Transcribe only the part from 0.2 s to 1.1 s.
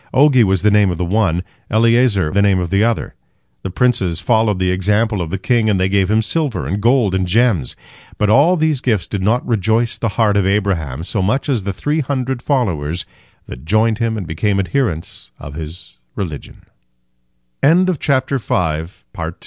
was the name of the